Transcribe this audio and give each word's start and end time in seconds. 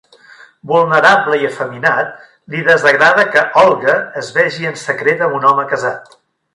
Vulnerable 0.69 1.37
i 1.41 1.45
efeminat, 1.49 2.09
li 2.55 2.65
desagrada 2.71 3.29
que 3.37 3.47
Olga 3.67 4.01
es 4.25 4.35
vegi 4.41 4.71
en 4.75 4.85
secret 4.89 5.27
amb 5.29 5.41
un 5.43 5.51
home 5.53 5.73
casat. 5.75 6.23